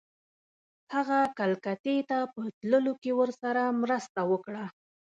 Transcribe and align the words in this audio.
هغه 0.93 1.19
کلکتې 1.37 1.95
ته 2.09 2.17
په 2.33 2.41
تللو 2.59 2.93
کې 3.01 3.11
ورسره 3.19 3.63
مرسته 3.81 4.19
وکړه. 4.31 4.65